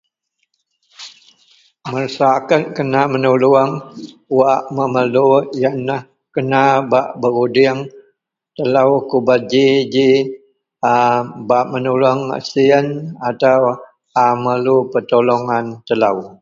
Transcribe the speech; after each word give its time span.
Masaraket 1.91 2.63
kena 2.75 3.01
menuluong 3.13 3.71
wak 4.37 4.61
memelu 4.75 5.27
yenlah 5.61 6.01
kena 6.33 6.61
bak 6.91 7.07
berudieng 7.21 7.79
telou 8.55 8.91
kubeji-ji 9.09 10.09
a 10.93 10.95
bak 11.47 11.65
menuluong 11.71 12.19
siyen 12.49 12.87
ataua 13.27 14.27
merlu 14.43 14.75
petolongan 14.91 15.65
telou. 15.87 16.17